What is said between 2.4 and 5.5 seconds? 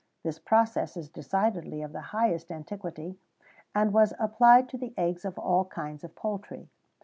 antiquity, and was applied to the eggs of